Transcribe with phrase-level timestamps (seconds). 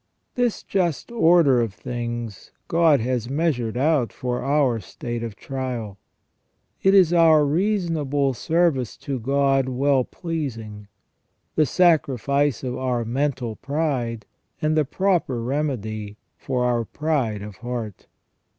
[0.33, 5.99] This just order of things God has measured out for our state of trial.
[6.81, 10.87] It is our "reasonable service to God well pleasing";
[11.55, 14.25] the sacrifice of our mental pride,
[14.59, 18.07] and the proper remedy for our pride of heart.